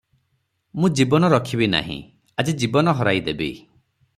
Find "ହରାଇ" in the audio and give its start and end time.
3.03-3.25